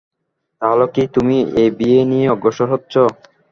[0.61, 2.93] তাহলে কি তুমি এই বিয়ে নিয়ে অগ্রসর হচ্ছ?